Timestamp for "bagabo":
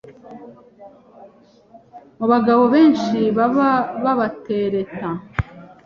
2.31-2.63